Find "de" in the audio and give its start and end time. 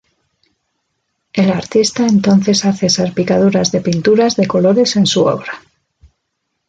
3.71-3.81, 4.35-4.47